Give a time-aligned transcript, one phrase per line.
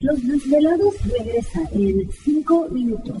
[0.00, 3.20] Los desvelados regresa en cinco minutos.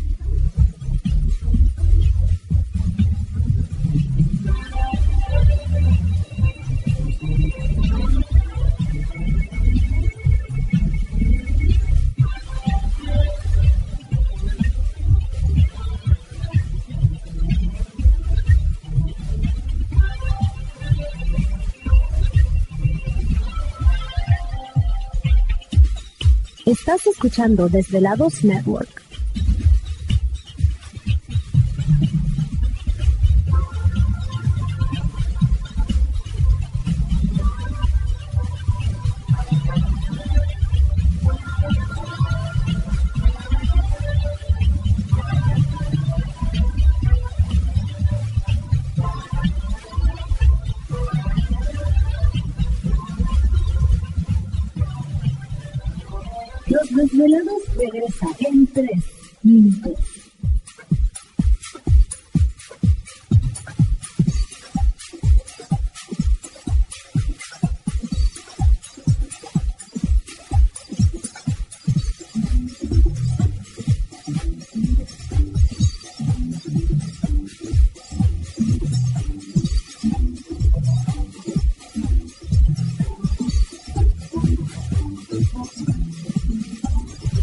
[26.71, 29.00] Estás escuchando Desvelados Network.
[57.01, 59.03] Los desvelados regresa en tres
[59.41, 60.20] minutos.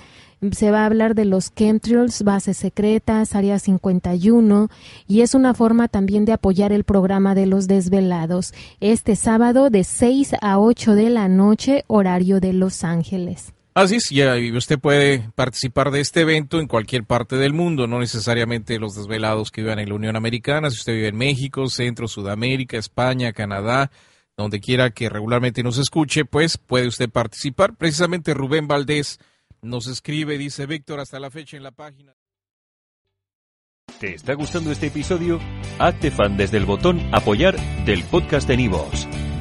[0.53, 4.69] se va a hablar de los chemtrails, bases secretas, área 51
[5.09, 9.85] y es una forma también de apoyar el programa de los desvelados este sábado de
[9.85, 13.54] 6 a 8 de la noche horario de Los Ángeles.
[13.77, 17.99] Así es, y usted puede participar de este evento en cualquier parte del mundo, no
[17.99, 22.07] necesariamente los desvelados que vivan en la Unión Americana, si usted vive en México, Centro,
[22.07, 23.91] Sudamérica, España, Canadá,
[24.37, 27.75] donde quiera que regularmente nos escuche, pues puede usted participar.
[27.75, 29.19] Precisamente Rubén Valdés
[29.61, 32.15] nos escribe, dice Víctor, hasta la fecha en la página.
[33.99, 35.41] ¿Te está gustando este episodio?
[35.81, 39.09] Hazte fan desde el botón apoyar del podcast de Nivos.